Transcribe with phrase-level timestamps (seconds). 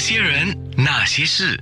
[0.00, 1.60] 些人，那些事，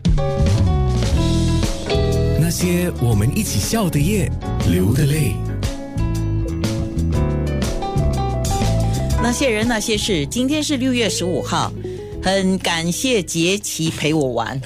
[2.41, 4.31] 那些我们一起笑的夜，
[4.71, 5.35] 流的泪。
[9.21, 11.73] 那些人那些事，今天是六月十五号，
[12.23, 14.61] 很感谢杰奇陪我玩。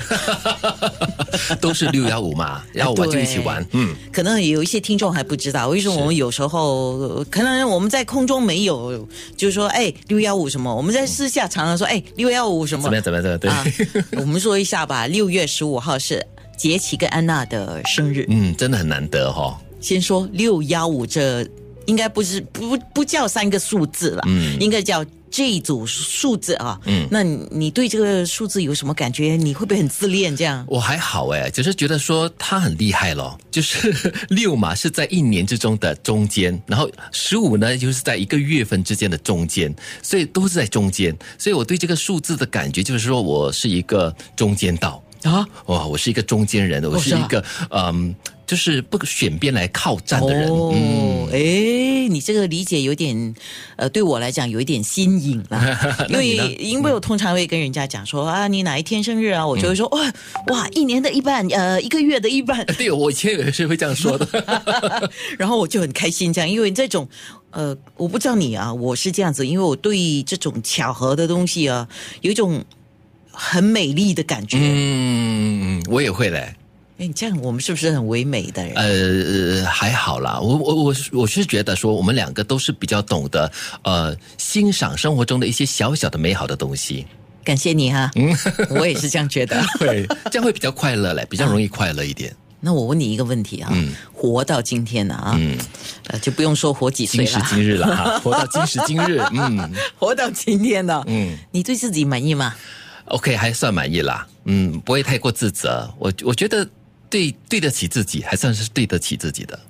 [1.60, 3.64] 都是六幺五嘛， 然后我就一起玩。
[3.72, 9.06] 嗯，可能有一些听众还不知道，为什么我们有时候可能我们在空中没有，
[9.36, 10.74] 就是说，哎，六幺五什么？
[10.74, 12.82] 我们在私下常常说，哎，六幺五什么？
[12.82, 13.02] 怎么样？
[13.02, 13.38] 怎么样？
[13.38, 13.64] 对，啊，
[14.20, 15.06] 我们说一下吧。
[15.06, 16.24] 六月十五号是
[16.56, 18.26] 杰奇跟安娜的生日。
[18.28, 21.46] 嗯，真的很难得哈、先说六幺五，这
[21.86, 26.78] 应该不是不不叫三个数字了，嗯应该叫这一组数字啊。
[26.84, 29.34] 嗯那你你对这个数字有什么感觉？
[29.36, 30.64] 你会不会很自恋这样？
[30.68, 48.14] 我还好哎，只是觉得说他很厉害咯， 就是六嘛是在一年之中的中间，然后十五呢就是在一个月份之间的中间，所以都是在中间，所以我对这个数字的感觉就是说我是一个中间道啊，哇，我是一个中间人，我是一个嗯，
[48.52, 53.34] 就是不选边来靠站的人，哦嗯，，哎，你这个理解有点，
[53.76, 55.80] 呃，对我来讲有一点新颖啦。
[56.10, 59.46] 因为因为我通常会跟人家讲说啊，你哪一天生日啊？
[59.46, 60.12] 我就会说哇
[60.48, 62.62] 哇，一年的一半，呃，一个月的一半。
[62.76, 64.28] 对我以前也是会这样说的，
[65.38, 67.08] 然后我就很开心这样，因为这种
[67.52, 71.88] 呃，我不知道你啊，我是这样子，因为我对这种巧合的东西啊，
[72.20, 72.62] 有一种
[73.30, 74.58] 很美丽的感觉。
[74.60, 76.54] 嗯，我也会嘞。
[76.98, 78.74] 哎，你这样我们是不是很唯美的人？
[78.74, 83.50] 呃，还好啦，我我我是我是觉得说，我们两个都是比较懂得
[83.82, 87.06] 呃欣赏生活中的一些小小的美好的东西，
[87.42, 88.36] 感谢你哈，嗯。
[88.70, 89.60] 我也是这样觉得。
[89.80, 92.34] 对，这样会比较快乐嘞，比较容易快乐一点。
[92.64, 93.92] 那我问你一个问题啊，嗯。
[94.12, 95.58] 活到今天了啊，嗯，
[96.08, 99.72] 呃，就不用说活几岁了，今时今日了哈， 活到今时今日，嗯。
[99.98, 101.36] 活到今天了，嗯。
[101.50, 102.54] 你对自己满意吗
[103.06, 106.64] ？，OK，还算满意啦，嗯，不会太过自责，我我觉得
[107.12, 109.60] 对对得起自己，还算是对得起自己的。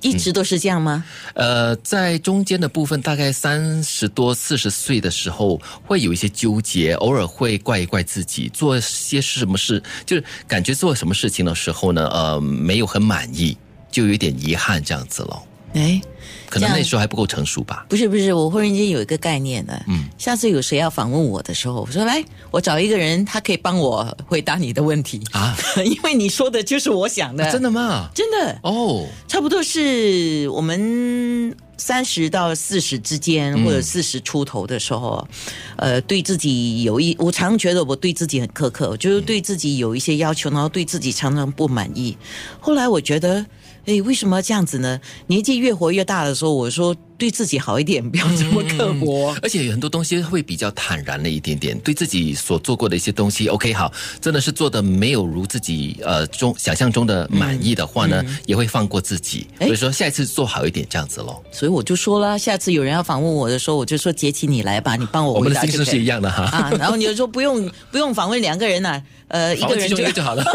[0.00, 1.04] 一直都是这样吗？
[1.34, 13.56] 呃，在中间的部分，大概三十多、四十岁的时候，会有一些纠结，偶尔会怪一怪自己，做些什么事，就是感觉做什么事情的时候呢，呃，没有很满意，
[13.90, 15.44] 就有一点遗憾这样子咯。
[15.74, 16.00] 哎，
[16.48, 17.86] 可能那时候还不够成熟吧。
[17.88, 19.78] 不是不是，我忽然间有一个概念呢。
[19.86, 28.10] 嗯，下次有谁要访问我的时候，我说来，我找一个人，他可以帮我回答你的问题啊， 因为你说的就是我想的，真的吗？
[28.14, 35.28] 真的，哦，差不多是我们三十到四十之间，嗯或者四十出头的时候，
[35.76, 42.16] 呃，对自己有一，我常觉得我对自己很苛刻，就是对自己有一些要求，然后对自己常常不满意。
[42.58, 43.44] 后来我觉得。
[43.88, 45.00] 哎，为什么要这样子呢？
[45.28, 49.34] 年纪越活越大的时候，我说对自己好一点，不要这么刻薄。
[49.42, 53.90] 而且有很多东西会比较坦然了一点点，对自己所做过的一些东西，OK 好，
[54.20, 61.42] 真的是做的没有如自己呃中想象中的满意的话呢，也会放过自己，哎所以说下一次做好一点这样子咯。
[61.50, 66.70] 所以我就说了，下次有人要访问我的时候，我就说杰奇你来吧，你帮我我们的回答我们的心声是一样的哈， 啊。
[66.78, 70.44] 然后你就说不用不用访问两个人呐、呃，一个人就中一个就好了。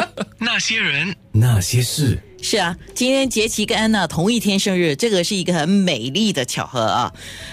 [0.42, 7.12] 那些人，那些事，是啊，今天杰奇跟安娜同一天生日，这个是一个很美丽的巧合啊。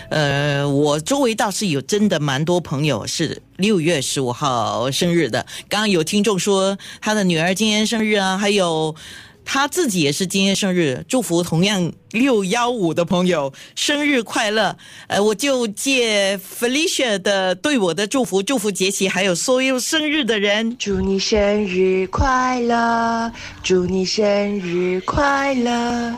[0.10, 5.46] 呃，我周围倒是有真的蛮多朋友是六月十五号生日的。
[5.70, 8.96] 刚刚有听众说他的女儿今天生日啊，还有。
[9.50, 14.78] 他自己也是今天生日，祝福同样六幺五的朋友生日快乐。
[15.08, 20.76] 呃，我就借 Felicia 的对我的祝福，祝福杰奇还有所有生日的人。
[20.78, 23.32] 祝你生日快乐，
[23.64, 26.14] 祝你生日快乐，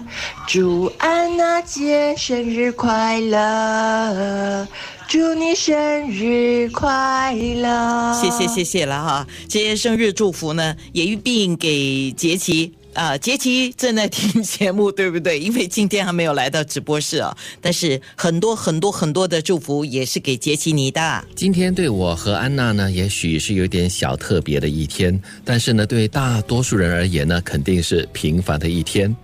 [0.47, 4.67] 祝安娜姐生日快乐，
[5.07, 8.19] 祝你生日快乐。
[8.19, 12.73] 谢谢谢谢了哈，这些生日祝福呢，也一并给杰奇。
[12.93, 15.39] 啊，杰奇正在听节目，对不对？
[15.39, 21.23] 因为今天还没有来到直播室啊，但是很多很多很多的祝福也是给杰奇你的。
[21.35, 29.15] 今天对我和安娜呢，也许是有点小特别的一天，但是呢，对大多数人而言呢，肯定是平凡的一天。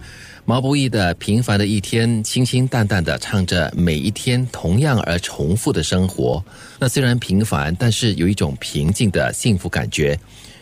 [0.48, 6.44] 毛不易的《平凡的一天》，清清淡淡的唱着每一天同样而重复的生活。
[6.78, 10.18] 那虽然平凡，但是有一种平静的幸福感觉。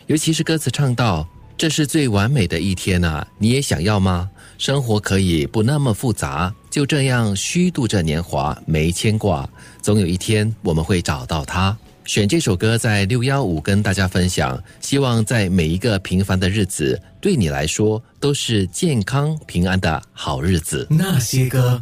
[0.07, 1.27] 尤其是歌词唱到
[1.57, 4.29] ：“这是最完美的一天啊，你也想要吗？
[4.57, 9.47] 生活可以不那么复杂，就这样虚度着年华，没牵挂。
[9.81, 20.85] 总有一天我们会找到它。”选这首歌在六幺五跟大家分享，希望在每一个平凡的日子，对你来说都是健康平安的好日子。
[20.89, 21.81] 那些歌。